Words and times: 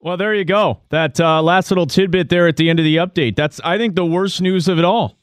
Well, 0.00 0.16
there 0.16 0.34
you 0.34 0.44
go. 0.44 0.80
That 0.90 1.18
uh, 1.18 1.42
last 1.42 1.70
little 1.70 1.86
tidbit 1.86 2.28
there 2.28 2.46
at 2.46 2.56
the 2.56 2.70
end 2.70 2.78
of 2.78 2.84
the 2.84 2.96
update. 2.96 3.34
That's, 3.34 3.60
I 3.64 3.78
think, 3.78 3.96
the 3.96 4.06
worst 4.06 4.40
news 4.40 4.68
of 4.68 4.78
it 4.78 4.84
all. 4.84 5.16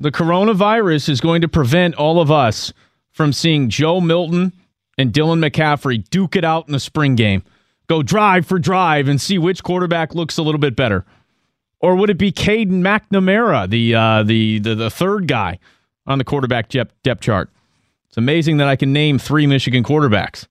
The 0.00 0.10
coronavirus 0.10 1.08
is 1.08 1.20
going 1.20 1.42
to 1.42 1.48
prevent 1.48 1.94
all 1.96 2.20
of 2.20 2.30
us 2.30 2.72
from 3.12 3.32
seeing 3.32 3.68
Joe 3.68 4.00
Milton 4.00 4.52
and 4.98 5.12
Dylan 5.12 5.46
McCaffrey 5.46 6.08
duke 6.08 6.36
it 6.36 6.44
out 6.44 6.66
in 6.66 6.72
the 6.72 6.80
spring 6.80 7.14
game. 7.14 7.42
Go 7.88 8.02
drive 8.02 8.46
for 8.46 8.58
drive 8.58 9.08
and 9.08 9.20
see 9.20 9.38
which 9.38 9.62
quarterback 9.62 10.14
looks 10.14 10.38
a 10.38 10.42
little 10.42 10.58
bit 10.58 10.76
better. 10.76 11.04
Or 11.80 11.94
would 11.94 12.10
it 12.10 12.18
be 12.18 12.32
Caden 12.32 12.82
McNamara, 12.82 13.68
the, 13.68 13.94
uh, 13.94 14.22
the, 14.22 14.58
the, 14.58 14.74
the 14.74 14.90
third 14.90 15.28
guy 15.28 15.58
on 16.06 16.18
the 16.18 16.24
quarterback 16.24 16.68
depth 16.68 17.20
chart? 17.20 17.50
It's 18.08 18.16
amazing 18.16 18.56
that 18.58 18.68
I 18.68 18.76
can 18.76 18.92
name 18.92 19.18
three 19.18 19.46
Michigan 19.46 19.84
quarterbacks. 19.84 20.46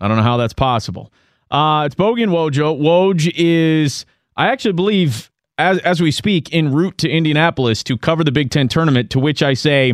I 0.00 0.08
don't 0.08 0.16
know 0.16 0.22
how 0.22 0.38
that's 0.38 0.54
possible. 0.54 1.12
Uh, 1.52 1.84
it's 1.84 1.94
Bogey 1.94 2.22
and 2.22 2.32
Wojo. 2.32 2.80
Woj 2.80 3.30
is, 3.36 4.06
I 4.38 4.46
actually 4.46 4.72
believe, 4.72 5.30
as, 5.58 5.78
as 5.80 6.00
we 6.00 6.10
speak, 6.10 6.52
en 6.54 6.72
route 6.72 6.96
to 6.96 7.10
Indianapolis 7.10 7.82
to 7.84 7.98
cover 7.98 8.24
the 8.24 8.32
Big 8.32 8.50
Ten 8.50 8.68
tournament, 8.68 9.10
to 9.10 9.18
which 9.18 9.42
I 9.42 9.52
say, 9.52 9.92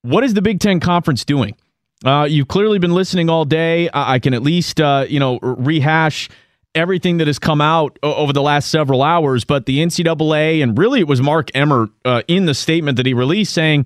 what 0.00 0.24
is 0.24 0.32
the 0.32 0.40
Big 0.40 0.58
Ten 0.58 0.80
Conference 0.80 1.26
doing? 1.26 1.54
Uh, 2.02 2.26
you've 2.28 2.48
clearly 2.48 2.78
been 2.78 2.94
listening 2.94 3.28
all 3.28 3.44
day. 3.44 3.90
I, 3.90 4.14
I 4.14 4.18
can 4.20 4.32
at 4.32 4.42
least, 4.42 4.80
uh, 4.80 5.04
you 5.06 5.20
know, 5.20 5.38
rehash 5.42 6.30
everything 6.74 7.18
that 7.18 7.26
has 7.26 7.38
come 7.38 7.60
out 7.60 7.98
over 8.02 8.32
the 8.32 8.40
last 8.40 8.70
several 8.70 9.02
hours. 9.02 9.44
But 9.44 9.66
the 9.66 9.80
NCAA, 9.80 10.62
and 10.62 10.78
really 10.78 11.00
it 11.00 11.08
was 11.08 11.20
Mark 11.20 11.50
Emmert 11.54 11.90
uh, 12.06 12.22
in 12.26 12.46
the 12.46 12.54
statement 12.54 12.96
that 12.96 13.04
he 13.04 13.12
released 13.12 13.52
saying, 13.52 13.84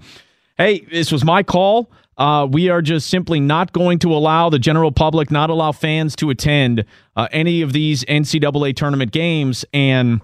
hey, 0.59 0.87
this 0.93 1.11
was 1.11 1.25
my 1.25 1.43
call. 1.43 1.91
Uh, 2.19 2.47
we 2.51 2.69
are 2.69 2.83
just 2.83 3.09
simply 3.09 3.41
not 3.41 3.73
going 3.73 3.99
to 4.01 4.13
allow 4.13 4.51
the 4.51 4.59
general 4.59 4.93
public, 4.93 5.31
not 5.31 5.51
allow 5.51 5.73
fans 5.73 6.15
to 6.17 6.31
attend 6.31 6.85
uh, 7.17 7.29
any 7.33 7.63
of 7.63 7.73
these 7.73 8.05
NCAA 8.05 8.77
tournament 8.77 9.13
games. 9.13 9.65
And 9.73 10.21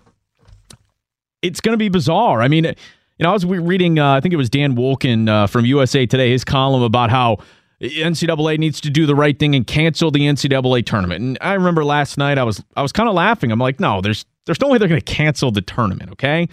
it's 1.42 1.60
going 1.60 1.72
to 1.72 1.78
be 1.78 1.88
bizarre. 1.88 2.42
I 2.42 2.48
mean, 2.48 2.64
you 2.64 2.74
know, 3.20 3.30
I 3.30 3.32
was 3.32 3.46
reading, 3.46 3.98
uh, 3.98 4.12
I 4.12 4.20
think 4.20 4.34
it 4.34 4.36
was 4.38 4.50
Dan 4.50 4.76
Wolken 4.76 5.28
uh, 5.28 5.46
from 5.46 5.64
USA 5.64 6.06
Today, 6.06 6.30
his 6.30 6.44
column 6.44 6.82
about 6.82 7.10
how 7.10 7.38
NCAA 7.80 8.58
needs 8.58 8.80
to 8.80 8.90
do 8.90 9.06
the 9.06 9.14
right 9.14 9.38
thing 9.38 9.54
and 9.54 9.66
cancel 9.66 10.10
the 10.10 10.20
NCAA 10.20 10.84
tournament. 10.84 11.22
And 11.22 11.38
I 11.40 11.54
remember 11.54 11.84
last 11.84 12.18
night 12.18 12.38
I 12.38 12.44
was 12.44 12.62
I 12.76 12.82
was 12.82 12.92
kind 12.92 13.08
of 13.08 13.14
laughing. 13.14 13.52
I'm 13.52 13.58
like, 13.58 13.78
no, 13.78 14.00
there's 14.00 14.24
there's 14.46 14.60
no 14.60 14.68
way 14.68 14.78
they're 14.78 14.88
going 14.88 15.00
to 15.00 15.12
cancel 15.12 15.50
the 15.52 15.62
tournament. 15.62 16.10
Okay, 16.12 16.48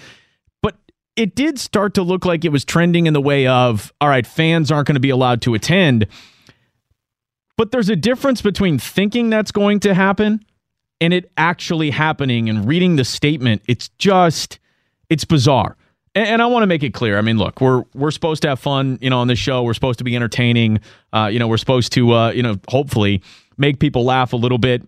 it 1.16 1.36
did 1.36 1.60
start 1.60 1.94
to 1.96 2.04
look 2.04 2.26
like 2.26 2.44
it 2.44 2.52
was 2.52 2.66
trending 2.66 3.08
in 3.08 3.14
the 3.14 3.22
way 3.22 3.48
of, 3.48 3.94
all 4.02 4.10
right, 4.10 4.28
fans 4.28 4.72
aren't 4.72 4.88
going 4.88 4.96
to 4.96 5.02
be 5.02 5.10
allowed 5.10 5.42
to 5.44 5.54
attend. 5.54 6.08
But 7.58 7.72
there's 7.72 7.90
a 7.90 7.96
difference 7.96 8.42
between 8.42 8.78
thinking 8.78 9.30
that's 9.30 9.52
going 9.52 9.80
to 9.82 9.94
happen 9.94 10.46
and 11.00 11.14
it 11.14 11.32
actually 11.38 11.92
happening 11.92 12.50
and 12.50 12.68
reading 12.68 12.98
the 12.98 13.06
statement. 13.06 13.62
It's 13.68 13.90
just, 13.98 14.60
it's 15.10 15.24
bizarre. 15.24 15.78
And, 16.16 16.28
and 16.28 16.42
I 16.42 16.48
want 16.48 16.64
to 16.64 16.68
make 16.68 16.84
it 16.84 16.94
clear. 16.94 17.18
I 17.18 17.22
mean, 17.22 17.38
look, 17.38 17.62
we're 17.62 17.84
we're 17.94 18.12
supposed 18.12 18.42
to 18.42 18.50
have 18.50 18.60
fun, 18.60 18.98
you 19.02 19.10
know, 19.10 19.20
on 19.20 19.28
this 19.28 19.40
show. 19.40 19.64
We're 19.64 19.74
supposed 19.74 20.00
to 20.00 20.04
be 20.04 20.16
entertaining. 20.16 20.82
Uh, 21.14 21.30
you 21.32 21.40
know, 21.40 21.48
we're 21.48 21.58
supposed 21.58 21.94
to, 21.94 22.12
uh, 22.12 22.32
you 22.32 22.44
know, 22.44 22.58
hopefully 22.68 23.22
make 23.58 23.80
people 23.80 24.04
laugh 24.04 24.34
a 24.34 24.38
little 24.38 24.58
bit. 24.58 24.84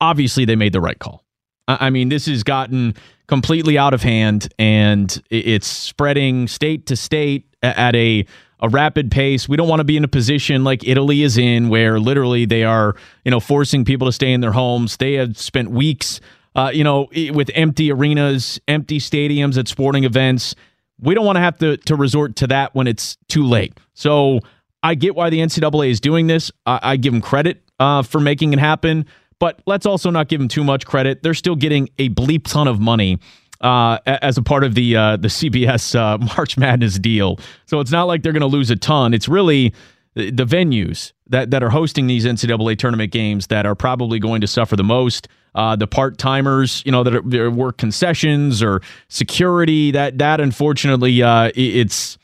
Obviously, 0.00 0.46
they 0.46 0.56
made 0.56 0.72
the 0.72 0.80
right 0.80 0.98
call. 0.98 1.25
I, 1.68 1.90
mean, 1.90 2.08
this 2.08 2.26
has 2.26 2.42
gotten 2.42 2.94
completely 3.26 3.76
out 3.76 3.92
of 3.92 4.02
hand 4.02 4.52
and 4.58 5.22
it's 5.30 5.66
spreading 5.66 6.46
state 6.48 6.86
to 6.86 6.96
state 6.96 7.46
at 7.62 7.94
a 7.94 8.26
a 8.60 8.70
rapid 8.70 9.10
pace. 9.10 9.46
We 9.46 9.58
don't 9.58 9.68
want 9.68 9.80
to 9.80 9.84
be 9.84 9.98
in 9.98 10.04
a 10.04 10.08
position 10.08 10.64
like 10.64 10.88
Italy 10.88 11.22
is 11.22 11.36
in 11.36 11.68
where 11.68 12.00
literally 12.00 12.46
they 12.46 12.64
are, 12.64 12.96
you 13.22 13.30
know, 13.30 13.38
forcing 13.38 13.84
people 13.84 14.06
to 14.06 14.12
stay 14.12 14.32
in 14.32 14.40
their 14.40 14.52
homes. 14.52 14.96
They 14.96 15.12
have 15.14 15.36
spent 15.36 15.70
weeks 15.70 16.20
uh, 16.56 16.70
you 16.72 16.82
know, 16.82 17.08
with 17.32 17.50
empty 17.54 17.92
arenas, 17.92 18.58
empty 18.66 18.98
stadiums 18.98 19.58
at 19.58 19.68
sporting 19.68 20.04
events. 20.04 20.54
We 20.98 21.14
don't 21.14 21.26
want 21.26 21.36
to 21.36 21.40
have 21.40 21.58
to 21.58 21.76
to 21.76 21.94
resort 21.94 22.36
to 22.36 22.46
that 22.46 22.74
when 22.74 22.86
it's 22.86 23.18
too 23.28 23.44
late. 23.44 23.78
So 23.92 24.40
I 24.82 24.94
get 24.94 25.14
why 25.14 25.28
the 25.28 25.38
NCAA 25.38 25.90
is 25.90 26.00
doing 26.00 26.26
this. 26.26 26.50
I, 26.64 26.80
I 26.82 26.96
give 26.96 27.12
them 27.12 27.20
credit 27.20 27.62
uh, 27.78 28.02
for 28.02 28.20
making 28.20 28.54
it 28.54 28.58
happen. 28.58 29.04
But 29.38 29.60
let's 29.66 29.86
also 29.86 30.10
not 30.10 30.28
give 30.28 30.40
them 30.40 30.48
too 30.48 30.64
much 30.64 30.86
credit. 30.86 31.22
They're 31.22 31.34
still 31.34 31.56
getting 31.56 31.88
a 31.98 32.08
bleep 32.08 32.44
ton 32.44 32.68
of 32.68 32.80
money 32.80 33.18
uh, 33.60 33.98
as 34.06 34.38
a 34.38 34.42
part 34.42 34.64
of 34.64 34.74
the 34.74 34.96
uh, 34.96 35.16
the 35.16 35.28
CBS 35.28 35.94
uh, 35.94 36.18
March 36.36 36.56
Madness 36.56 36.98
deal. 36.98 37.38
So 37.66 37.80
it's 37.80 37.90
not 37.90 38.04
like 38.04 38.22
they're 38.22 38.32
going 38.32 38.40
to 38.40 38.46
lose 38.46 38.70
a 38.70 38.76
ton. 38.76 39.14
It's 39.14 39.28
really 39.28 39.74
the 40.14 40.46
venues 40.46 41.12
that, 41.26 41.50
that 41.50 41.62
are 41.62 41.68
hosting 41.68 42.06
these 42.06 42.24
NCAA 42.24 42.78
tournament 42.78 43.12
games 43.12 43.48
that 43.48 43.66
are 43.66 43.74
probably 43.74 44.18
going 44.18 44.40
to 44.40 44.46
suffer 44.46 44.74
the 44.74 44.84
most. 44.84 45.28
Uh, 45.54 45.76
the 45.76 45.86
part 45.86 46.18
timers, 46.18 46.82
you 46.84 46.92
know, 46.92 47.02
that, 47.02 47.14
are, 47.14 47.50
work 47.50 47.78
concessions 47.78 48.62
or 48.62 48.82
security. 49.08 49.90
That 49.90 50.18
that 50.18 50.38
unfortunately, 50.38 51.22
uh, 51.22 51.50
it's 51.54 52.18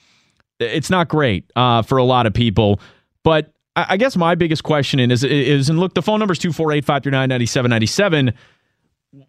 it's 0.59 0.91
not 0.91 1.09
great 1.09 1.51
uh, 1.57 1.81
for 1.81 1.97
a 1.97 2.05
lot 2.05 2.27
of 2.27 2.35
people. 2.35 2.79
But 3.25 3.51
I 3.75 3.97
guess 3.97 4.17
my 4.17 4.35
biggest 4.35 4.65
question 4.65 5.01
is 5.01 5.25
is 5.25 5.71
and 5.71 5.79
look, 5.79 5.95
the 5.95 6.03
phone 6.03 6.19
number 6.19 6.33
is 6.33 6.39
248 6.39 6.85
539 6.85 7.29
9797. 7.29 8.35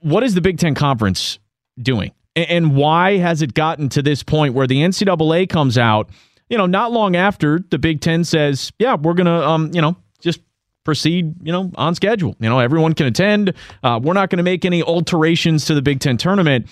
What 0.02 0.24
is 0.24 0.34
the 0.34 0.42
Big 0.42 0.58
Ten 0.58 0.76
Conference 0.76 1.40
doing? 1.82 2.12
And 2.36 2.76
why 2.76 3.18
has 3.18 3.42
it 3.42 3.54
gotten 3.54 3.90
to 3.90 4.02
this 4.02 4.24
point 4.24 4.54
where 4.54 4.66
the 4.66 4.82
NCAA 4.82 5.48
comes 5.50 5.78
out, 5.78 6.10
you 6.50 6.58
know, 6.58 6.66
not 6.66 6.92
long 6.92 7.16
after 7.16 7.60
the 7.70 7.78
Big 7.78 8.02
Ten 8.02 8.24
says, 8.24 8.72
yeah, 8.80 8.96
we're 8.96 9.14
to, 9.28 9.48
um, 9.48 9.72
you 9.74 9.82
know, 9.82 9.96
just 10.20 10.42
proceed, 10.84 11.36
you 11.46 11.52
know, 11.52 11.72
on 11.76 11.94
schedule. 11.96 12.36
You 12.40 12.50
know, 12.50 12.60
everyone 12.60 12.94
can 12.94 13.06
attend. 13.06 13.54
Uh, 13.84 14.00
we're 14.02 14.14
not 14.14 14.30
to 14.38 14.44
make 14.44 14.66
any 14.66 14.82
alterations 14.82 15.66
to 15.66 15.76
the 15.76 15.82
Big 15.82 16.00
Ten 16.00 16.18
tournament. 16.18 16.68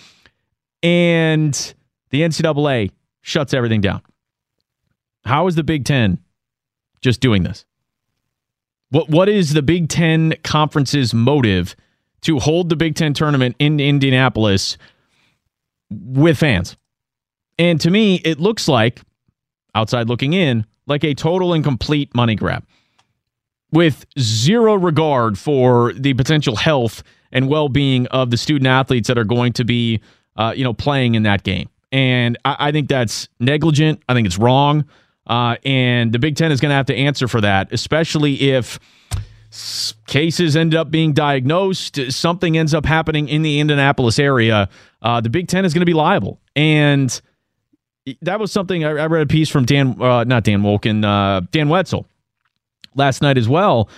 And 0.82 1.54
the 2.10 2.22
NCAA 2.22 2.92
shuts 3.22 3.54
everything 3.54 3.82
down. 3.82 4.02
How 5.26 5.46
is 5.46 5.54
the 5.54 5.64
Big 5.64 5.86
Ten 5.86 6.18
just 7.02 7.20
doing 7.20 7.44
this? 7.44 7.66
What 8.90 9.10
what 9.10 9.30
is 9.30 9.54
the 9.54 9.62
Big 9.62 9.90
Ten 9.90 10.34
conference's 10.44 11.14
motive 11.14 11.76
to 12.22 12.40
hold 12.40 12.70
the 12.70 12.76
Big 12.76 12.96
Ten 12.96 13.14
tournament 13.14 13.56
in 13.60 13.80
Indianapolis 13.80 14.78
with 15.90 16.38
fans? 16.38 16.76
And 17.58 17.80
to 17.82 17.92
me, 17.92 18.16
it 18.16 18.40
looks 18.40 18.68
like, 18.68 19.02
outside 19.76 20.08
looking 20.08 20.34
in, 20.34 20.66
like 20.88 21.04
a 21.04 21.14
total 21.14 21.54
and 21.54 21.64
complete 21.64 22.14
money 22.16 22.36
grab 22.36 22.66
with 23.72 24.06
zero 24.20 24.74
regard 24.74 25.38
for 25.38 25.94
the 25.94 26.14
potential 26.14 26.56
health 26.56 27.04
and 27.32 27.48
well-being 27.48 28.08
of 28.08 28.30
the 28.30 28.38
student 28.38 28.68
athletes 28.68 29.08
that 29.08 29.18
are 29.18 29.24
going 29.24 29.54
to 29.54 29.64
be, 29.64 30.02
uh, 30.36 30.54
you 30.56 30.64
know, 30.64 30.74
playing 30.74 31.16
in 31.16 31.24
that 31.24 31.44
game. 31.44 31.70
And 31.92 32.38
I, 32.44 32.56
I 32.60 32.72
think 32.72 32.90
that's 32.90 33.30
negligent. 33.40 34.02
I 34.10 34.14
think 34.14 34.26
it's 34.26 34.38
wrong. 34.38 34.86
Uh, 35.28 35.56
and 35.64 36.12
the 36.12 36.20
Big 36.20 36.36
Ten 36.36 36.52
is 36.52 36.60
going 36.60 36.72
to 36.72 36.76
have 36.76 36.88
to 36.88 36.96
answer 36.96 37.28
for 37.28 37.42
that, 37.42 37.72
especially 37.72 38.52
if 38.52 38.80
cases 40.08 40.56
end 40.56 40.74
up 40.74 40.90
being 40.90 41.14
diagnosed, 41.14 42.00
something 42.10 42.58
ends 42.58 42.74
up 42.74 42.86
happening 42.86 43.28
in 43.28 43.42
the 43.42 43.60
Indianapolis 43.60 44.18
area. 44.18 44.70
Uh, 45.02 45.20
the 45.20 45.30
Big 45.30 45.48
Ten 45.48 45.66
is 45.66 45.74
going 45.74 45.82
to 45.82 45.86
be 45.86 45.94
liable. 45.94 46.40
And 46.56 47.22
that 48.22 48.40
was 48.40 48.52
something 48.52 48.84
I, 48.86 48.92
I 48.92 49.06
read 49.08 49.24
a 49.24 49.28
piece 49.28 49.50
from 49.50 49.66
Dan, 49.66 50.02
uh, 50.02 50.24
not 50.24 50.44
Dan 50.44 50.62
Wolken, 50.62 51.04
uh, 51.06 51.46
Dan 51.52 51.70
Wetzel 51.70 52.08
last 52.96 53.22
night 53.22 53.38
as 53.38 53.48
well. 53.50 53.90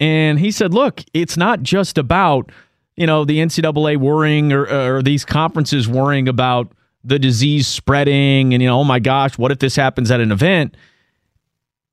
And 0.00 0.38
he 0.38 0.50
said, 0.50 0.74
look, 0.74 1.02
it's 1.12 1.36
not 1.36 1.62
just 1.62 1.98
about, 1.98 2.50
you 2.96 3.06
know, 3.06 3.24
the 3.24 3.38
NCAA 3.38 3.98
worrying 3.98 4.52
or, 4.52 4.66
or 4.96 5.02
these 5.02 5.24
conferences 5.24 5.86
worrying 5.86 6.26
about 6.28 6.72
the 7.04 7.18
disease 7.18 7.66
spreading 7.66 8.54
and, 8.54 8.62
you 8.62 8.68
know, 8.68 8.80
oh 8.80 8.84
my 8.84 8.98
gosh, 8.98 9.38
what 9.38 9.50
if 9.50 9.58
this 9.58 9.76
happens 9.76 10.10
at 10.10 10.20
an 10.20 10.32
event? 10.32 10.76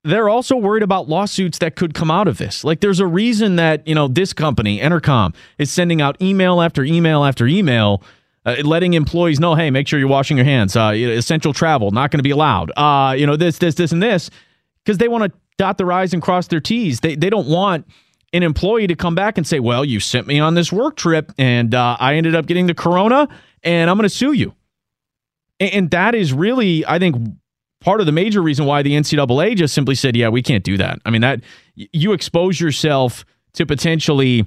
They're 0.04 0.30
also 0.30 0.56
worried 0.56 0.84
about 0.84 1.10
lawsuits 1.10 1.58
that 1.60 1.76
could 1.76 1.94
come 1.94 2.10
out 2.10 2.28
of 2.28 2.38
this. 2.38 2.64
Like, 2.64 2.80
there's 2.80 3.00
a 3.00 3.08
reason 3.08 3.58
that, 3.58 3.86
you 3.88 3.94
know, 3.96 4.08
this 4.08 4.32
company, 4.32 4.80
Entercom, 4.80 5.36
is 5.58 5.70
sending 5.70 6.02
out 6.02 6.22
email 6.22 6.62
after 6.62 6.84
email 6.84 7.26
after 7.26 7.48
email. 7.48 8.02
Uh, 8.46 8.56
letting 8.64 8.94
employees 8.94 9.40
know, 9.40 9.54
hey, 9.54 9.70
make 9.70 9.86
sure 9.88 10.00
you're 10.00 10.08
washing 10.08 10.38
your 10.38 10.46
hands. 10.46 10.76
Uh, 10.76 10.94
essential 10.96 11.54
travel 11.54 11.92
not 11.92 12.10
going 12.10 12.20
to 12.20 12.24
be 12.24 12.32
allowed. 12.32 12.72
Uh, 12.78 13.14
you 13.18 13.28
know 13.28 13.36
this, 13.36 13.58
this, 13.58 13.76
this, 13.76 13.92
and 13.92 14.02
this, 14.02 14.30
because 14.84 14.98
they 14.98 15.10
want 15.10 15.26
to 15.26 15.40
dot 15.58 15.78
the 15.78 15.86
i's 15.86 16.14
and 16.14 16.22
cross 16.24 16.48
their 16.48 16.62
t's. 16.62 17.02
They 17.02 17.16
they 17.16 17.30
don't 17.30 17.48
want 17.48 17.86
an 18.32 18.42
employee 18.42 18.88
to 18.88 18.96
come 18.96 19.14
back 19.14 19.38
and 19.38 19.46
say, 19.46 19.60
"Well, 19.60 19.84
you 19.84 20.00
sent 20.00 20.26
me 20.26 20.40
on 20.40 20.56
this 20.56 20.72
work 20.72 20.96
trip, 20.96 21.34
and 21.38 21.76
uh, 21.76 21.98
I 22.00 22.16
ended 22.16 22.34
up 22.34 22.46
getting 22.46 22.66
the 22.66 22.74
corona, 22.74 23.28
and 23.62 23.90
I'm 23.90 23.98
going 23.98 24.10
to 24.10 24.16
sue 24.16 24.32
you." 24.32 24.54
And, 25.60 25.92
that 25.92 26.16
is 26.16 26.32
really, 26.32 26.86
I 26.86 27.00
think, 27.00 27.16
part 27.82 28.00
of 28.00 28.06
the 28.06 28.12
major 28.12 28.42
reason 28.42 28.66
why 28.66 28.82
the 28.82 28.94
NCAA 28.94 29.56
just 29.56 29.74
simply 29.74 29.96
said, 29.96 30.16
"Yeah, 30.16 30.30
we 30.30 30.42
can't 30.42 30.64
do 30.64 30.78
that." 30.78 31.00
I 31.06 31.10
mean, 31.10 31.22
that 31.22 31.42
you 31.76 32.14
expose 32.14 32.60
yourself 32.62 33.26
to 33.54 33.66
potentially 33.66 34.46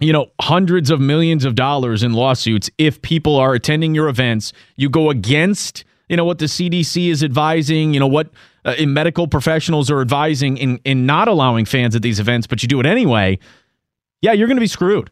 you 0.00 0.12
know, 0.12 0.26
hundreds 0.40 0.90
of 0.90 1.00
millions 1.00 1.44
of 1.44 1.54
dollars 1.54 2.02
in 2.02 2.12
lawsuits 2.12 2.70
if 2.76 3.00
people 3.02 3.36
are 3.36 3.54
attending 3.54 3.94
your 3.94 4.08
events. 4.08 4.52
You 4.76 4.90
go 4.90 5.10
against, 5.10 5.84
you 6.08 6.16
know, 6.16 6.24
what 6.24 6.38
the 6.38 6.44
CDC 6.46 7.08
is 7.08 7.24
advising, 7.24 7.94
you 7.94 8.00
know, 8.00 8.06
what 8.06 8.30
uh, 8.64 8.74
medical 8.80 9.26
professionals 9.26 9.90
are 9.90 10.00
advising 10.00 10.58
in, 10.58 10.80
in 10.84 11.06
not 11.06 11.28
allowing 11.28 11.64
fans 11.64 11.96
at 11.96 12.02
these 12.02 12.20
events, 12.20 12.46
but 12.46 12.62
you 12.62 12.68
do 12.68 12.78
it 12.78 12.86
anyway. 12.86 13.38
Yeah, 14.20 14.32
you're 14.32 14.48
going 14.48 14.58
to 14.58 14.62
be 14.62 14.66
screwed. 14.66 15.10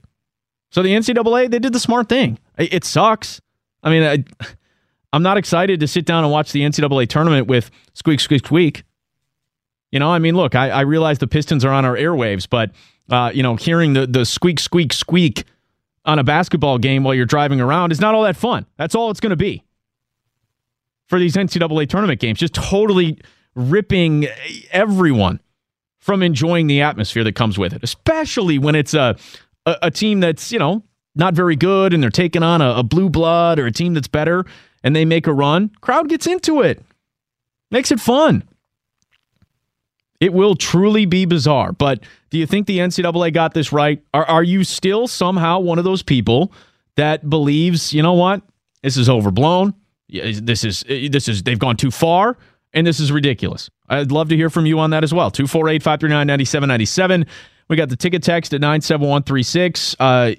So 0.70 0.82
the 0.82 0.90
NCAA, 0.90 1.50
they 1.50 1.58
did 1.60 1.72
the 1.72 1.80
smart 1.80 2.08
thing. 2.08 2.38
It, 2.58 2.74
it 2.74 2.84
sucks. 2.84 3.40
I 3.82 3.90
mean, 3.90 4.02
I, 4.02 4.46
I'm 5.14 5.22
not 5.22 5.36
excited 5.36 5.78
to 5.78 5.86
sit 5.86 6.06
down 6.06 6.24
and 6.24 6.32
watch 6.32 6.50
the 6.50 6.62
NCAA 6.62 7.08
tournament 7.08 7.46
with 7.46 7.70
squeak, 7.94 8.18
squeak, 8.18 8.44
squeak. 8.44 8.82
You 9.92 10.00
know, 10.00 10.10
I 10.10 10.18
mean, 10.18 10.34
look, 10.34 10.56
I, 10.56 10.70
I 10.70 10.80
realize 10.80 11.20
the 11.20 11.28
Pistons 11.28 11.64
are 11.64 11.70
on 11.70 11.84
our 11.84 11.94
airwaves, 11.94 12.48
but 12.50 12.72
uh, 13.08 13.30
you 13.32 13.40
know, 13.40 13.54
hearing 13.54 13.92
the 13.92 14.08
the 14.08 14.24
squeak, 14.24 14.58
squeak, 14.58 14.92
squeak 14.92 15.44
on 16.04 16.18
a 16.18 16.24
basketball 16.24 16.78
game 16.78 17.04
while 17.04 17.14
you're 17.14 17.26
driving 17.26 17.60
around 17.60 17.92
is 17.92 18.00
not 18.00 18.16
all 18.16 18.24
that 18.24 18.34
fun. 18.34 18.66
That's 18.76 18.96
all 18.96 19.12
it's 19.12 19.20
going 19.20 19.30
to 19.30 19.36
be 19.36 19.62
for 21.06 21.20
these 21.20 21.36
NCAA 21.36 21.88
tournament 21.88 22.18
games. 22.18 22.40
Just 22.40 22.54
totally 22.54 23.16
ripping 23.54 24.26
everyone 24.72 25.38
from 26.00 26.24
enjoying 26.24 26.66
the 26.66 26.82
atmosphere 26.82 27.22
that 27.22 27.36
comes 27.36 27.56
with 27.56 27.72
it, 27.72 27.84
especially 27.84 28.58
when 28.58 28.74
it's 28.74 28.94
a 28.94 29.16
a, 29.64 29.76
a 29.82 29.90
team 29.92 30.18
that's 30.18 30.50
you 30.50 30.58
know 30.58 30.82
not 31.14 31.34
very 31.34 31.54
good 31.54 31.94
and 31.94 32.02
they're 32.02 32.10
taking 32.10 32.42
on 32.42 32.60
a, 32.60 32.70
a 32.78 32.82
blue 32.82 33.08
blood 33.08 33.60
or 33.60 33.66
a 33.66 33.72
team 33.72 33.94
that's 33.94 34.08
better 34.08 34.44
and 34.84 34.94
they 34.94 35.04
make 35.04 35.26
a 35.26 35.32
run. 35.32 35.70
Crowd 35.80 36.08
gets 36.08 36.28
into 36.28 36.60
it, 36.60 36.84
makes 37.72 37.90
it 37.90 37.98
fun. 37.98 38.44
It 40.20 40.32
will 40.32 40.54
truly 40.54 41.06
be 41.06 41.24
bizarre. 41.24 41.72
But 41.72 42.04
do 42.30 42.38
you 42.38 42.46
think 42.46 42.66
the 42.66 42.78
NCAA 42.78 43.32
got 43.34 43.52
this 43.52 43.72
right? 43.72 44.00
Are, 44.14 44.24
are 44.26 44.44
you 44.44 44.62
still 44.62 45.08
somehow 45.08 45.58
one 45.58 45.78
of 45.78 45.84
those 45.84 46.02
people 46.02 46.52
that 46.94 47.28
believes, 47.28 47.92
you 47.92 48.02
know 48.02 48.12
what, 48.12 48.42
this 48.82 48.96
is 48.96 49.08
overblown? 49.08 49.74
This 50.08 50.64
is 50.64 50.84
this 50.86 51.28
is 51.28 51.42
they've 51.42 51.58
gone 51.58 51.76
too 51.76 51.90
far, 51.90 52.36
and 52.72 52.86
this 52.86 53.00
is 53.00 53.10
ridiculous. 53.10 53.70
I'd 53.88 54.12
love 54.12 54.28
to 54.28 54.36
hear 54.36 54.50
from 54.50 54.66
you 54.66 54.78
on 54.78 54.90
that 54.90 55.02
as 55.02 55.12
well. 55.12 55.30
248 55.30 55.82
539 55.82 56.26
9797. 56.26 57.26
We 57.68 57.76
got 57.76 57.88
the 57.88 57.96
ticket 57.96 58.22
text 58.22 58.52
at 58.52 58.60
97136. 58.60 59.96
Uh, 59.98 60.34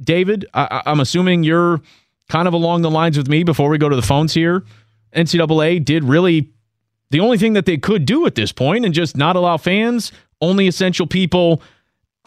David, 0.00 0.46
I, 0.52 0.82
I'm 0.84 1.00
assuming 1.00 1.44
you're 1.44 1.80
kind 2.28 2.48
of 2.48 2.54
along 2.54 2.82
the 2.82 2.90
lines 2.90 3.16
with 3.16 3.28
me 3.28 3.44
before 3.44 3.68
we 3.68 3.78
go 3.78 3.88
to 3.88 3.96
the 3.96 4.02
phones 4.02 4.34
here. 4.34 4.64
NCAA 5.14 5.84
did 5.84 6.04
really 6.04 6.50
the 7.10 7.20
only 7.20 7.38
thing 7.38 7.52
that 7.52 7.66
they 7.66 7.76
could 7.76 8.06
do 8.06 8.26
at 8.26 8.34
this 8.34 8.52
point 8.52 8.84
and 8.84 8.92
just 8.92 9.16
not 9.16 9.36
allow 9.36 9.56
fans, 9.56 10.12
only 10.40 10.66
essential 10.66 11.06
people. 11.06 11.62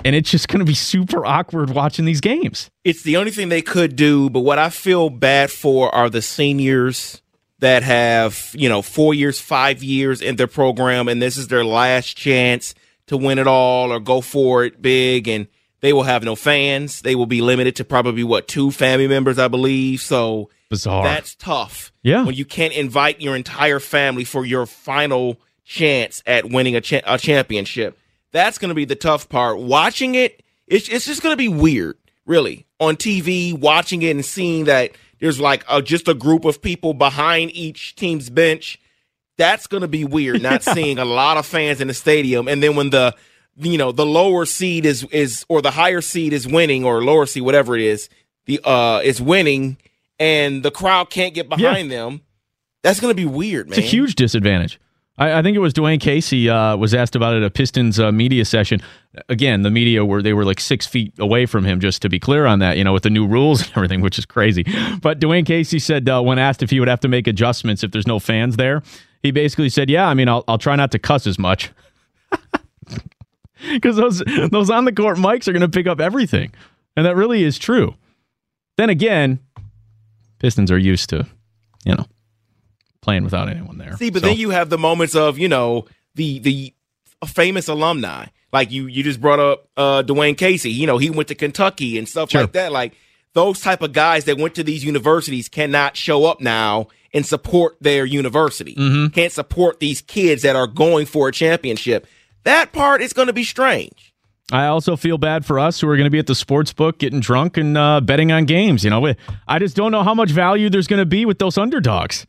And 0.05 0.15
it's 0.15 0.29
just 0.29 0.47
going 0.47 0.59
to 0.59 0.65
be 0.65 0.75
super 0.75 1.25
awkward 1.25 1.71
watching 1.71 2.05
these 2.05 2.21
games. 2.21 2.69
It's 2.83 3.01
the 3.01 3.17
only 3.17 3.31
thing 3.31 3.49
they 3.49 3.63
could 3.63 3.95
do. 3.95 4.29
But 4.29 4.41
what 4.41 4.59
I 4.59 4.69
feel 4.69 5.09
bad 5.09 5.49
for 5.49 5.93
are 5.93 6.09
the 6.09 6.21
seniors 6.21 7.21
that 7.59 7.81
have, 7.81 8.51
you 8.53 8.69
know, 8.69 8.83
four 8.83 9.13
years, 9.13 9.39
five 9.39 9.83
years 9.83 10.21
in 10.21 10.35
their 10.35 10.47
program, 10.47 11.07
and 11.07 11.21
this 11.21 11.35
is 11.35 11.47
their 11.47 11.65
last 11.65 12.15
chance 12.15 12.75
to 13.07 13.17
win 13.17 13.39
it 13.39 13.47
all 13.47 13.91
or 13.91 13.99
go 13.99 14.21
for 14.21 14.63
it 14.63 14.81
big. 14.81 15.27
And 15.27 15.47
they 15.81 15.93
will 15.93 16.03
have 16.03 16.23
no 16.23 16.35
fans. 16.35 17.01
They 17.01 17.15
will 17.15 17.25
be 17.25 17.41
limited 17.41 17.75
to 17.77 17.85
probably 17.85 18.23
what 18.23 18.47
two 18.47 18.71
family 18.71 19.07
members, 19.07 19.37
I 19.39 19.47
believe. 19.47 20.01
So 20.01 20.49
Bizarre. 20.69 21.03
That's 21.03 21.35
tough. 21.35 21.91
Yeah. 22.03 22.23
When 22.25 22.35
you 22.35 22.45
can't 22.45 22.73
invite 22.73 23.21
your 23.21 23.35
entire 23.35 23.79
family 23.79 24.23
for 24.23 24.45
your 24.45 24.65
final 24.65 25.39
chance 25.63 26.21
at 26.25 26.49
winning 26.49 26.75
a, 26.75 26.81
cha- 26.81 27.01
a 27.05 27.17
championship. 27.17 27.97
That's 28.31 28.57
going 28.57 28.69
to 28.69 28.75
be 28.75 28.85
the 28.85 28.95
tough 28.95 29.29
part. 29.29 29.59
Watching 29.59 30.15
it, 30.15 30.43
it's, 30.67 30.89
it's 30.89 31.05
just 31.05 31.21
going 31.23 31.33
to 31.33 31.37
be 31.37 31.47
weird, 31.47 31.97
really. 32.25 32.65
On 32.79 32.95
TV, 32.95 33.57
watching 33.57 34.01
it 34.01 34.11
and 34.11 34.25
seeing 34.25 34.65
that 34.65 34.91
there's 35.19 35.39
like 35.39 35.63
a, 35.69 35.81
just 35.81 36.07
a 36.07 36.13
group 36.13 36.45
of 36.45 36.61
people 36.61 36.93
behind 36.93 37.51
each 37.55 37.95
team's 37.95 38.29
bench. 38.29 38.79
That's 39.37 39.67
going 39.67 39.81
to 39.81 39.87
be 39.87 40.03
weird, 40.03 40.41
not 40.41 40.65
yeah. 40.67 40.73
seeing 40.73 40.99
a 40.99 41.05
lot 41.05 41.37
of 41.37 41.45
fans 41.45 41.79
in 41.79 41.87
the 41.87 41.93
stadium. 41.93 42.47
And 42.47 42.61
then 42.61 42.75
when 42.75 42.89
the, 42.89 43.15
you 43.57 43.77
know, 43.77 43.91
the 43.91 44.05
lower 44.05 44.45
seed 44.45 44.85
is, 44.85 45.03
is, 45.05 45.45
or 45.49 45.61
the 45.61 45.71
higher 45.71 46.01
seed 46.01 46.33
is 46.33 46.47
winning 46.47 46.85
or 46.85 47.03
lower 47.03 47.25
seed, 47.25 47.43
whatever 47.43 47.75
it 47.75 47.81
is, 47.81 48.09
the, 48.45 48.59
uh, 48.63 49.01
is 49.03 49.21
winning 49.21 49.77
and 50.19 50.63
the 50.63 50.71
crowd 50.71 51.09
can't 51.09 51.33
get 51.33 51.49
behind 51.49 51.91
yeah. 51.91 51.97
them, 51.97 52.21
that's 52.83 52.99
going 52.99 53.11
to 53.11 53.15
be 53.15 53.25
weird, 53.25 53.69
man. 53.69 53.79
It's 53.79 53.87
a 53.87 53.89
huge 53.89 54.15
disadvantage. 54.15 54.79
I, 55.17 55.39
I 55.39 55.41
think 55.41 55.55
it 55.55 55.59
was 55.59 55.73
Dwane 55.73 55.99
Casey 55.99 56.49
uh, 56.49 56.77
was 56.77 56.93
asked 56.93 57.15
about 57.15 57.33
it 57.33 57.37
at 57.37 57.43
a 57.43 57.49
Pistons 57.49 57.99
uh, 57.99 58.11
media 58.11 58.45
session. 58.45 58.81
Again, 59.29 59.63
the 59.63 59.71
media 59.71 60.05
were 60.05 60.21
they 60.21 60.33
were 60.33 60.45
like 60.45 60.59
six 60.59 60.85
feet 60.85 61.13
away 61.19 61.45
from 61.45 61.65
him. 61.65 61.79
Just 61.79 62.01
to 62.03 62.09
be 62.09 62.19
clear 62.19 62.45
on 62.45 62.59
that, 62.59 62.77
you 62.77 62.83
know, 62.83 62.93
with 62.93 63.03
the 63.03 63.09
new 63.09 63.25
rules 63.27 63.61
and 63.67 63.71
everything, 63.75 64.01
which 64.01 64.19
is 64.19 64.25
crazy. 64.25 64.63
But 65.01 65.19
Dwane 65.19 65.45
Casey 65.45 65.79
said 65.79 66.07
uh, 66.07 66.21
when 66.21 66.39
asked 66.39 66.61
if 66.61 66.69
he 66.69 66.79
would 66.79 66.89
have 66.89 66.99
to 67.01 67.07
make 67.07 67.27
adjustments 67.27 67.83
if 67.83 67.91
there's 67.91 68.07
no 68.07 68.19
fans 68.19 68.57
there, 68.57 68.83
he 69.23 69.31
basically 69.31 69.69
said, 69.69 69.89
"Yeah, 69.89 70.07
I 70.07 70.13
mean, 70.13 70.29
I'll 70.29 70.43
I'll 70.47 70.59
try 70.59 70.75
not 70.75 70.91
to 70.91 70.99
cuss 70.99 71.25
as 71.25 71.39
much." 71.39 71.71
Because 73.71 73.95
those 73.95 74.23
those 74.51 74.69
on 74.69 74.85
the 74.85 74.91
court 74.91 75.17
mics 75.17 75.47
are 75.47 75.53
going 75.53 75.61
to 75.61 75.69
pick 75.69 75.87
up 75.87 75.99
everything, 75.99 76.53
and 76.95 77.05
that 77.05 77.15
really 77.15 77.43
is 77.43 77.57
true. 77.57 77.95
Then 78.77 78.89
again, 78.89 79.39
Pistons 80.39 80.71
are 80.71 80.77
used 80.77 81.09
to, 81.09 81.27
you 81.85 81.95
know, 81.95 82.05
playing 83.01 83.23
without 83.23 83.49
anyone 83.49 83.77
there. 83.77 83.95
See, 83.97 84.09
but 84.09 84.21
so. 84.21 84.27
then 84.27 84.37
you 84.37 84.51
have 84.51 84.69
the 84.69 84.77
moments 84.77 85.15
of, 85.15 85.39
you 85.39 85.47
know, 85.47 85.85
the 86.15 86.39
the 86.39 86.73
famous 87.25 87.67
alumni. 87.67 88.27
Like 88.53 88.71
you 88.71 88.87
you 88.87 89.03
just 89.03 89.19
brought 89.19 89.39
up 89.39 89.67
uh 89.75 90.03
Dwane 90.03 90.37
Casey. 90.37 90.71
You 90.71 90.87
know, 90.87 90.97
he 90.97 91.09
went 91.09 91.27
to 91.29 91.35
Kentucky 91.35 91.97
and 91.97 92.07
stuff 92.07 92.31
sure. 92.31 92.41
like 92.41 92.53
that. 92.53 92.71
Like 92.71 92.93
those 93.33 93.61
type 93.61 93.81
of 93.81 93.93
guys 93.93 94.25
that 94.25 94.37
went 94.37 94.55
to 94.55 94.63
these 94.63 94.83
universities 94.83 95.49
cannot 95.49 95.97
show 95.97 96.25
up 96.25 96.41
now 96.41 96.87
and 97.13 97.25
support 97.25 97.77
their 97.81 98.05
university. 98.05 98.75
Mm-hmm. 98.75 99.13
Can't 99.13 99.31
support 99.31 99.79
these 99.79 100.01
kids 100.01 100.43
that 100.43 100.55
are 100.55 100.67
going 100.67 101.05
for 101.05 101.29
a 101.29 101.31
championship. 101.31 102.07
That 102.47 102.71
part 102.71 103.01
is 103.01 103.11
going 103.11 103.27
to 103.27 103.33
be 103.33 103.43
strange. 103.43 104.13
I 104.53 104.67
also 104.67 104.95
feel 104.95 105.17
bad 105.17 105.45
for 105.45 105.59
us 105.59 105.81
who 105.81 105.89
are 105.89 105.97
going 105.97 106.05
to 106.05 106.09
be 106.09 106.17
at 106.17 106.27
the 106.27 106.33
sports 106.33 106.71
book 106.71 106.97
getting 106.97 107.19
drunk 107.19 107.57
and 107.57 107.77
uh, 107.77 107.99
betting 107.99 108.31
on 108.31 108.45
games. 108.45 108.85
You 108.85 108.89
know, 108.89 109.13
I 109.49 109.59
just 109.59 109.75
don't 109.75 109.91
know 109.91 110.01
how 110.01 110.13
much 110.13 110.29
value 110.29 110.69
there's 110.69 110.87
going 110.87 111.01
to 111.01 111.05
be 111.05 111.25
with 111.25 111.39
those 111.39 111.57
underdogs. 111.57 112.25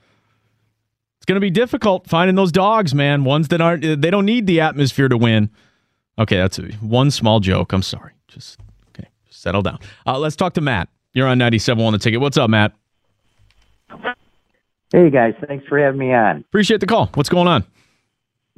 It's 1.19 1.25
going 1.25 1.37
to 1.37 1.40
be 1.40 1.50
difficult 1.50 2.09
finding 2.09 2.35
those 2.35 2.50
dogs, 2.50 2.97
man. 2.97 3.23
Ones 3.23 3.47
that 3.47 3.61
aren't, 3.61 4.02
they 4.02 4.11
don't 4.11 4.26
need 4.26 4.49
the 4.49 4.61
atmosphere 4.61 5.07
to 5.07 5.16
win. 5.16 5.50
Okay, 6.19 6.38
that's 6.38 6.59
a, 6.59 6.64
one 6.81 7.12
small 7.12 7.38
joke. 7.38 7.73
I'm 7.73 7.85
sorry. 7.85 8.14
Just, 8.26 8.59
okay, 8.88 9.09
just 9.25 9.40
settle 9.40 9.62
down. 9.62 9.78
Uh, 10.04 10.19
let's 10.19 10.35
talk 10.35 10.54
to 10.54 10.61
Matt. 10.61 10.88
You're 11.12 11.28
on 11.28 11.38
97 11.38 11.85
on 11.85 11.93
the 11.93 11.99
ticket. 12.00 12.21
What's 12.21 12.37
up, 12.37 12.50
Matt? 12.50 12.73
Hey, 14.90 15.11
guys. 15.11 15.35
Thanks 15.47 15.64
for 15.69 15.78
having 15.78 16.00
me 16.00 16.12
on. 16.12 16.38
Appreciate 16.38 16.81
the 16.81 16.87
call. 16.87 17.09
What's 17.14 17.28
going 17.28 17.47
on? 17.47 17.64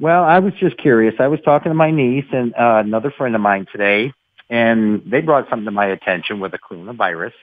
Well, 0.01 0.23
I 0.23 0.39
was 0.39 0.55
just 0.55 0.77
curious. 0.77 1.13
I 1.19 1.27
was 1.27 1.39
talking 1.41 1.69
to 1.69 1.75
my 1.75 1.91
niece 1.91 2.25
and 2.31 2.55
uh, 2.55 2.81
another 2.83 3.11
friend 3.11 3.35
of 3.35 3.41
mine 3.41 3.67
today, 3.71 4.11
and 4.49 5.03
they 5.05 5.21
brought 5.21 5.47
something 5.47 5.65
to 5.65 5.71
my 5.71 5.85
attention 5.85 6.39
with 6.39 6.51
the 6.51 6.57
coronavirus 6.57 7.33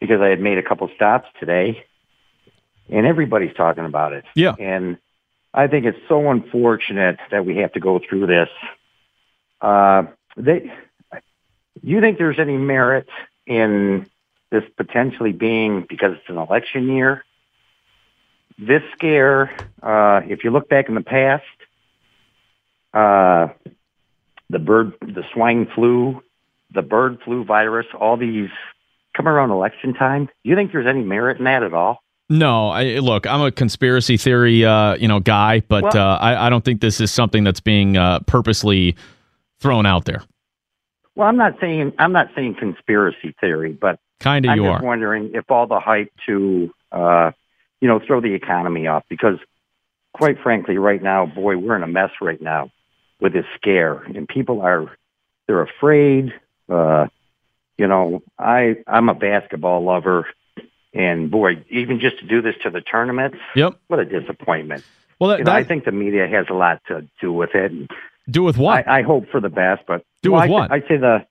because 0.00 0.20
I 0.20 0.28
had 0.28 0.40
made 0.40 0.58
a 0.58 0.62
couple 0.62 0.88
stops 0.94 1.28
today, 1.40 1.84
and 2.88 3.04
everybody's 3.04 3.52
talking 3.54 3.84
about 3.84 4.12
it. 4.12 4.24
Yeah. 4.36 4.54
And 4.60 4.98
I 5.52 5.66
think 5.66 5.86
it's 5.86 5.98
so 6.08 6.30
unfortunate 6.30 7.18
that 7.32 7.44
we 7.44 7.56
have 7.56 7.72
to 7.72 7.80
go 7.80 7.98
through 7.98 8.28
this. 8.28 8.48
Uh, 9.60 10.04
they, 10.36 10.72
you 11.82 12.00
think 12.00 12.18
there's 12.18 12.38
any 12.38 12.58
merit 12.58 13.08
in 13.44 14.06
this 14.52 14.62
potentially 14.76 15.32
being 15.32 15.84
because 15.88 16.12
it's 16.12 16.28
an 16.28 16.38
election 16.38 16.86
year? 16.94 17.24
This 18.58 18.82
scare, 18.92 19.54
uh, 19.82 20.20
if 20.26 20.42
you 20.44 20.50
look 20.50 20.68
back 20.68 20.88
in 20.88 20.94
the 20.94 21.02
past, 21.02 21.44
uh, 22.94 23.48
the 24.48 24.58
bird, 24.58 24.94
the 25.00 25.24
swine 25.34 25.68
flu, 25.74 26.22
the 26.72 26.82
bird 26.82 27.18
flu 27.24 27.44
virus, 27.44 27.86
all 27.98 28.16
these 28.16 28.48
come 29.14 29.28
around 29.28 29.50
election 29.50 29.94
time. 29.94 30.26
Do 30.26 30.50
you 30.50 30.56
think 30.56 30.72
there's 30.72 30.86
any 30.86 31.02
merit 31.02 31.38
in 31.38 31.44
that 31.44 31.62
at 31.62 31.72
all? 31.72 32.02
No, 32.28 32.70
I, 32.70 32.98
look, 32.98 33.26
I'm 33.26 33.40
a 33.40 33.52
conspiracy 33.52 34.16
theory, 34.16 34.64
uh, 34.64 34.96
you 34.96 35.06
know, 35.06 35.20
guy, 35.20 35.60
but 35.60 35.94
well, 35.94 35.96
uh, 35.96 36.16
I, 36.16 36.46
I, 36.46 36.50
don't 36.50 36.64
think 36.64 36.80
this 36.80 37.00
is 37.00 37.12
something 37.12 37.44
that's 37.44 37.60
being 37.60 37.96
uh, 37.96 38.18
purposely 38.20 38.96
thrown 39.60 39.86
out 39.86 40.06
there. 40.06 40.24
Well, 41.14 41.28
I'm 41.28 41.36
not 41.36 41.54
saying 41.60 41.92
I'm 41.98 42.12
not 42.12 42.28
saying 42.34 42.56
conspiracy 42.58 43.34
theory, 43.40 43.72
but 43.72 44.00
kind 44.18 44.44
of 44.44 44.56
you 44.56 44.66
are. 44.66 44.82
wondering 44.82 45.30
if 45.34 45.50
all 45.50 45.66
the 45.68 45.78
hype 45.78 46.12
to, 46.26 46.74
uh, 46.90 47.30
you 47.80 47.88
know, 47.88 48.00
throw 48.04 48.20
the 48.20 48.34
economy 48.34 48.86
off 48.86 49.04
because, 49.08 49.38
quite 50.14 50.38
frankly, 50.42 50.78
right 50.78 51.02
now, 51.02 51.26
boy, 51.26 51.56
we're 51.56 51.76
in 51.76 51.82
a 51.82 51.86
mess 51.88 52.10
right 52.20 52.40
now 52.40 52.70
with 53.20 53.32
this 53.32 53.44
scare, 53.56 54.02
and 54.02 54.28
people 54.28 54.60
are 54.62 54.90
they're 55.46 55.62
afraid. 55.62 56.32
Uh, 56.68 57.06
you 57.78 57.86
know, 57.86 58.22
I 58.38 58.76
I'm 58.86 59.08
a 59.08 59.14
basketball 59.14 59.82
lover, 59.84 60.26
and 60.94 61.30
boy, 61.30 61.64
even 61.70 62.00
just 62.00 62.18
to 62.20 62.26
do 62.26 62.40
this 62.42 62.54
to 62.62 62.70
the 62.70 62.80
tournaments, 62.80 63.38
Yep. 63.54 63.78
what 63.88 64.00
a 64.00 64.04
disappointment. 64.04 64.84
Well, 65.18 65.30
that, 65.30 65.38
You 65.38 65.44
know, 65.44 65.52
I 65.52 65.64
think 65.64 65.84
the 65.84 65.92
media 65.92 66.26
has 66.26 66.46
a 66.50 66.54
lot 66.54 66.82
to 66.88 67.06
do 67.20 67.32
with 67.32 67.54
it. 67.54 67.72
do 68.30 68.42
with 68.42 68.58
what? 68.58 68.86
I, 68.88 68.98
I 68.98 69.02
hope 69.02 69.28
for 69.30 69.40
the 69.40 69.48
best, 69.48 69.82
but 69.86 70.04
Do 70.22 70.32
well, 70.32 70.42
with 70.42 70.50
I, 70.50 70.52
what? 70.52 70.72
I 70.72 70.80
say 70.80 70.96
the 70.96 71.26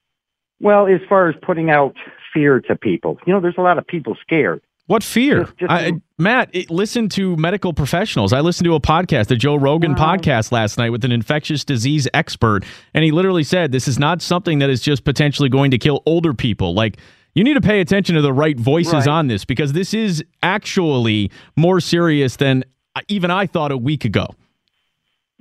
well, 0.61 0.87
as 0.87 1.01
far 1.09 1.27
as 1.29 1.35
putting 1.41 1.69
out 1.69 1.95
fear 2.33 2.61
to 2.61 2.75
people, 2.75 3.19
you 3.25 3.33
know, 3.33 3.41
there's 3.41 3.57
a 3.57 3.61
lot 3.61 3.77
of 3.77 3.85
people 3.85 4.15
scared. 4.21 4.61
What 4.87 5.03
fear? 5.03 5.45
Just- 5.45 5.57
just- 5.57 5.71
I, 5.71 5.93
Matt, 6.19 6.49
it, 6.53 6.69
listen 6.69 7.09
to 7.09 7.35
medical 7.37 7.73
professionals. 7.73 8.33
I 8.33 8.41
listened 8.41 8.65
to 8.65 8.75
a 8.75 8.79
podcast, 8.79 9.27
the 9.27 9.35
Joe 9.35 9.55
Rogan 9.55 9.95
podcast 9.95 10.51
last 10.51 10.77
night 10.77 10.91
with 10.91 11.03
an 11.03 11.11
infectious 11.11 11.63
disease 11.65 12.07
expert, 12.13 12.63
and 12.93 13.03
he 13.03 13.11
literally 13.11 13.43
said 13.43 13.71
this 13.71 13.87
is 13.87 13.97
not 13.97 14.21
something 14.21 14.59
that 14.59 14.69
is 14.69 14.81
just 14.81 15.03
potentially 15.03 15.49
going 15.49 15.71
to 15.71 15.77
kill 15.79 16.03
older 16.05 16.33
people. 16.33 16.73
Like, 16.75 16.97
you 17.33 17.43
need 17.43 17.55
to 17.55 17.61
pay 17.61 17.81
attention 17.81 18.15
to 18.15 18.21
the 18.21 18.31
right 18.31 18.57
voices 18.57 18.93
Right. 18.93 19.07
on 19.07 19.27
this 19.27 19.43
because 19.43 19.73
this 19.73 19.93
is 19.93 20.23
actually 20.43 21.31
more 21.57 21.81
serious 21.81 22.35
than 22.37 22.63
even 23.09 23.29
I 23.31 23.45
thought 23.47 23.71
a 23.71 23.77
week 23.77 24.05
ago. 24.05 24.27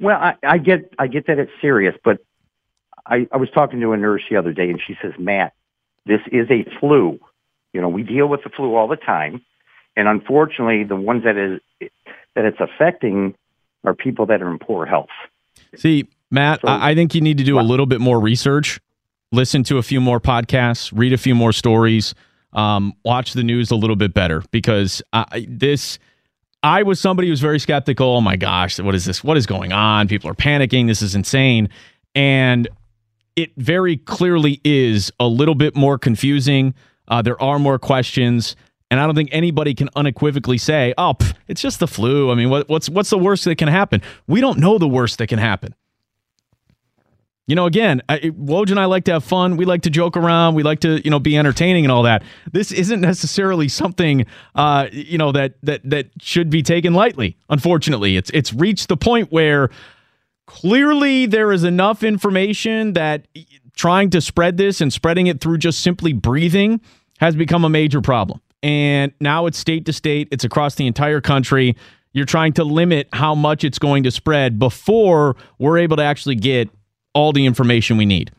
Well, 0.00 0.18
I, 0.20 0.34
I 0.42 0.58
get 0.58 0.92
I 0.98 1.06
get 1.06 1.28
that 1.28 1.38
it's 1.38 1.52
serious, 1.60 1.94
but 2.02 2.18
I, 3.06 3.28
I 3.30 3.36
was 3.36 3.48
talking 3.50 3.80
to 3.80 3.92
a 3.92 3.96
nurse 3.96 4.22
the 4.28 4.36
other 4.36 4.52
day, 4.52 4.70
and 4.70 4.80
she 4.84 4.96
says, 5.00 5.12
Matt, 5.18 5.52
this 6.06 6.20
is 6.32 6.50
a 6.50 6.64
flu. 6.80 7.20
You 7.74 7.80
know, 7.82 7.88
we 7.88 8.02
deal 8.02 8.26
with 8.28 8.42
the 8.44 8.48
flu 8.50 8.76
all 8.76 8.88
the 8.88 8.96
time, 8.96 9.42
and 9.96 10.08
unfortunately, 10.08 10.84
the 10.84 10.96
ones 10.96 11.24
that 11.24 11.36
is 11.36 11.60
that 12.34 12.44
it's 12.44 12.58
affecting 12.60 13.34
are 13.84 13.94
people 13.94 14.24
that 14.26 14.40
are 14.40 14.50
in 14.50 14.58
poor 14.58 14.86
health. 14.86 15.10
See, 15.76 16.08
Matt, 16.30 16.60
So- 16.62 16.68
I, 16.68 16.90
I 16.90 16.94
think 16.94 17.14
you 17.14 17.20
need 17.20 17.36
to 17.38 17.44
do 17.44 17.58
a 17.58 17.62
little 17.62 17.86
bit 17.86 18.00
more 18.00 18.18
research, 18.18 18.80
listen 19.32 19.62
to 19.64 19.78
a 19.78 19.82
few 19.82 20.00
more 20.00 20.20
podcasts, 20.20 20.90
read 20.96 21.12
a 21.12 21.18
few 21.18 21.34
more 21.34 21.52
stories, 21.52 22.14
um, 22.54 22.94
watch 23.04 23.34
the 23.34 23.42
news 23.42 23.70
a 23.70 23.76
little 23.76 23.96
bit 23.96 24.14
better 24.14 24.42
because 24.52 25.02
I, 25.12 25.46
this. 25.48 25.98
I 26.62 26.82
was 26.82 26.98
somebody 26.98 27.28
who 27.28 27.32
was 27.32 27.42
very 27.42 27.58
skeptical. 27.58 28.06
Oh 28.16 28.20
my 28.22 28.36
gosh, 28.36 28.80
what 28.80 28.94
is 28.94 29.04
this? 29.04 29.22
What 29.22 29.36
is 29.36 29.44
going 29.44 29.72
on? 29.72 30.08
People 30.08 30.30
are 30.30 30.34
panicking. 30.34 30.86
This 30.86 31.02
is 31.02 31.14
insane. 31.14 31.68
And 32.14 32.68
it 33.36 33.50
very 33.58 33.98
clearly 33.98 34.62
is 34.64 35.12
a 35.20 35.26
little 35.26 35.54
bit 35.56 35.76
more 35.76 35.98
confusing. 35.98 36.72
Uh, 37.08 37.22
there 37.22 37.40
are 37.40 37.58
more 37.58 37.78
questions. 37.78 38.56
And 38.90 39.00
I 39.00 39.06
don't 39.06 39.14
think 39.14 39.30
anybody 39.32 39.74
can 39.74 39.88
unequivocally 39.96 40.58
say, 40.58 40.94
"Oh, 40.96 41.14
pff, 41.18 41.34
it's 41.48 41.60
just 41.60 41.80
the 41.80 41.88
flu." 41.88 42.30
I 42.30 42.34
mean, 42.34 42.50
what, 42.50 42.68
what's 42.68 42.88
what's 42.88 43.10
the 43.10 43.18
worst 43.18 43.44
that 43.44 43.56
can 43.56 43.68
happen? 43.68 44.02
We 44.26 44.40
don't 44.40 44.58
know 44.58 44.78
the 44.78 44.88
worst 44.88 45.18
that 45.18 45.26
can 45.26 45.38
happen. 45.38 45.74
You 47.46 47.54
know, 47.54 47.66
again, 47.66 48.00
I, 48.08 48.18
Woj 48.20 48.70
and 48.70 48.80
I 48.80 48.86
like 48.86 49.04
to 49.04 49.12
have 49.12 49.24
fun. 49.24 49.58
We 49.58 49.66
like 49.66 49.82
to 49.82 49.90
joke 49.90 50.16
around. 50.16 50.54
We 50.54 50.62
like 50.62 50.80
to, 50.80 51.02
you 51.04 51.10
know, 51.10 51.18
be 51.18 51.36
entertaining 51.36 51.84
and 51.84 51.92
all 51.92 52.04
that. 52.04 52.22
This 52.52 52.72
isn't 52.72 53.00
necessarily 53.02 53.68
something, 53.68 54.24
uh, 54.54 54.88
you 54.92 55.18
know, 55.18 55.30
that 55.32 55.54
that 55.62 55.82
that 55.84 56.06
should 56.20 56.48
be 56.48 56.62
taken 56.62 56.94
lightly. 56.94 57.36
Unfortunately, 57.50 58.16
it's 58.16 58.30
it's 58.30 58.54
reached 58.54 58.88
the 58.88 58.96
point 58.96 59.30
where 59.30 59.68
clearly 60.46 61.26
there 61.26 61.52
is 61.52 61.64
enough 61.64 62.02
information 62.02 62.94
that 62.94 63.28
trying 63.74 64.10
to 64.10 64.20
spread 64.20 64.56
this 64.56 64.80
and 64.80 64.92
spreading 64.92 65.26
it 65.26 65.40
through 65.40 65.58
just 65.58 65.80
simply 65.80 66.12
breathing 66.12 66.80
has 67.18 67.34
become 67.34 67.64
a 67.64 67.68
major 67.68 68.00
problem. 68.00 68.40
And 68.62 69.12
now 69.20 69.46
it's 69.46 69.58
state 69.58 69.84
to 69.86 69.92
state, 69.92 70.28
it's 70.30 70.44
across 70.44 70.76
the 70.76 70.86
entire 70.86 71.20
country. 71.20 71.76
You're 72.12 72.24
trying 72.24 72.52
to 72.54 72.64
limit 72.64 73.08
how 73.12 73.34
much 73.34 73.64
it's 73.64 73.78
going 73.78 74.04
to 74.04 74.10
spread 74.10 74.58
before 74.58 75.36
we're 75.58 75.78
able 75.78 75.96
to 75.96 76.04
actually 76.04 76.36
get 76.36 76.70
all 77.12 77.32
the 77.32 77.44
information 77.44 77.96
we 77.96 78.06
need. 78.06 78.30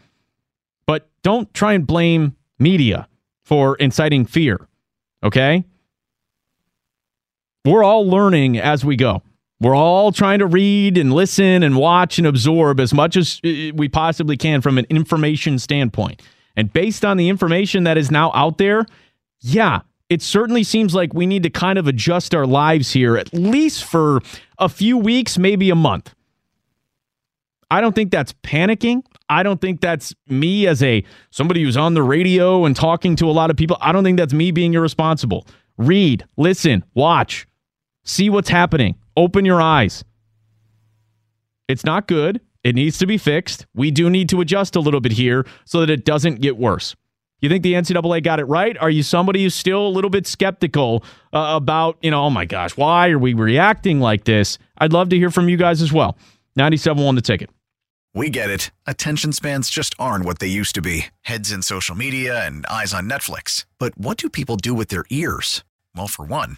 But 0.86 1.10
don't 1.24 1.54
try 1.54 1.74
and 1.74 1.86
blame 1.86 2.36
media 2.58 3.08
for 3.44 3.76
inciting 3.76 4.26
fear, 4.26 4.68
okay? 5.24 5.66
We're 7.66 7.84
all 7.84 8.08
learning 8.08 8.58
as 8.58 8.86
we 8.86 8.96
go. 8.96 9.22
We're 9.62 9.76
all 9.76 10.12
trying 10.12 10.40
to 10.40 10.48
read 10.48 10.98
and 10.98 11.14
listen 11.14 11.64
and 11.64 11.78
watch 11.78 12.18
and 12.18 12.28
absorb 12.28 12.80
as 12.80 12.94
much 12.94 13.16
as 13.16 13.40
uh, 13.46 13.72
we 13.74 13.88
possibly 13.88 14.36
can 14.36 14.62
from 14.62 14.78
an 14.78 14.86
information 14.90 15.60
standpoint. 15.60 16.22
And 16.58 16.72
based 16.72 17.06
on 17.06 17.18
the 17.18 17.30
information 17.30 17.84
that 17.86 17.98
is 17.98 18.12
now 18.12 18.32
out 18.34 18.58
there, 18.58 18.86
yeah, 19.40 19.82
it 20.10 20.22
certainly 20.22 20.64
seems 20.64 20.94
like 20.94 21.14
we 21.14 21.26
need 21.26 21.44
to 21.44 21.50
kind 21.50 21.80
of 21.80 21.88
adjust 21.88 22.36
our 22.36 22.46
lives 22.46 22.92
here, 22.92 23.18
at 23.18 23.34
least 23.34 23.84
for 23.86 24.22
a 24.60 24.70
few 24.70 24.98
weeks, 24.98 25.38
maybe 25.38 25.70
a 25.70 25.76
month. 25.76 26.14
I 27.72 27.82
don't 27.82 27.96
think 27.96 28.12
that's 28.12 28.34
panicking. 28.44 29.04
I 29.28 29.42
don't 29.42 29.60
think 29.60 29.82
that's 29.82 30.14
me 30.28 30.68
as 30.68 30.84
a 30.84 31.04
somebody 31.32 31.64
who's 31.64 31.78
on 31.78 31.96
the 31.96 32.04
radio 32.04 32.66
and 32.66 32.76
talking 32.76 33.16
to 33.18 33.30
a 33.30 33.32
lot 33.32 33.50
of 33.50 33.58
people. 33.58 33.78
I 33.82 33.92
don't 33.92 34.04
think 34.04 34.18
that's 34.18 34.34
me 34.34 34.52
being 34.52 34.76
irresponsible. 34.76 35.48
Read, 35.78 36.26
listen, 36.38 36.84
watch, 36.94 37.48
see 38.06 38.30
what's 38.30 38.50
happening. 38.50 38.96
Open 39.18 39.44
your 39.44 39.62
eyes. 39.62 40.04
It's 41.68 41.84
not 41.84 42.08
good. 42.08 42.40
It 42.64 42.76
needs 42.76 42.98
to 43.00 43.06
be 43.06 43.18
fixed. 43.18 43.66
We 43.76 43.92
do 43.92 44.10
need 44.10 44.30
to 44.30 44.42
adjust 44.42 44.76
a 44.76 44.80
little 44.80 45.02
bit 45.02 45.12
here 45.12 45.46
so 45.66 45.82
that 45.82 45.90
it 45.90 46.06
doesn't 46.06 46.42
get 46.42 46.58
worse. 46.58 46.96
You 47.42 47.50
think 47.50 47.64
the 47.64 47.74
NCAA 47.74 48.24
got 48.24 48.40
it 48.40 48.46
right? 48.46 48.78
Are 48.80 48.90
you 48.90 49.04
somebody 49.04 49.44
who's 49.44 49.54
still 49.54 49.86
a 49.86 49.90
little 49.90 50.10
bit 50.10 50.26
skeptical 50.26 51.04
uh, 51.34 51.54
about, 51.56 51.98
you 52.02 52.10
know, 52.10 52.24
oh 52.24 52.30
my 52.30 52.46
gosh, 52.46 52.76
why 52.78 53.10
are 53.10 53.20
we 53.20 53.34
reacting 53.34 54.00
like 54.00 54.24
this? 54.24 54.58
I'd 54.78 54.94
love 54.94 55.10
to 55.10 55.18
hear 55.18 55.30
from 55.30 55.50
you 55.50 55.58
guys 55.58 55.82
as 55.82 55.92
well. 55.92 56.18
97 56.56 57.04
won 57.04 57.16
the 57.16 57.22
ticket. 57.22 57.50
We 58.16 58.30
get 58.30 58.50
it. 58.50 58.72
Attention 58.88 59.34
spans 59.34 59.70
just 59.70 59.94
aren't 60.00 60.24
what 60.24 60.40
they 60.40 60.48
used 60.48 60.74
to 60.76 60.82
be 60.82 61.08
heads 61.22 61.52
in 61.52 61.62
social 61.62 61.96
media 61.96 62.48
and 62.48 62.66
eyes 62.68 62.94
on 62.94 63.10
Netflix. 63.10 63.66
But 63.78 63.98
what 63.98 64.18
do 64.18 64.30
people 64.30 64.56
do 64.56 64.74
with 64.74 64.88
their 64.88 65.04
ears? 65.10 65.66
Well, 65.94 66.08
for 66.08 66.26
one, 66.26 66.58